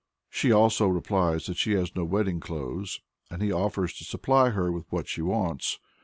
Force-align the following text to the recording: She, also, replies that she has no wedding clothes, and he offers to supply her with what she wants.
She, 0.31 0.51
also, 0.51 0.87
replies 0.87 1.45
that 1.45 1.57
she 1.57 1.73
has 1.73 1.95
no 1.95 2.03
wedding 2.05 2.39
clothes, 2.39 3.01
and 3.29 3.39
he 3.39 3.51
offers 3.51 3.95
to 3.99 4.03
supply 4.03 4.49
her 4.49 4.71
with 4.71 4.87
what 4.91 5.07
she 5.07 5.21
wants. 5.21 5.77